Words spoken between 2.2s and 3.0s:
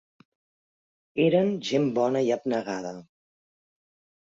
i abnegada.